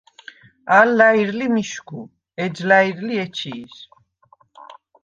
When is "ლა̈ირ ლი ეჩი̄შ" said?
2.69-3.73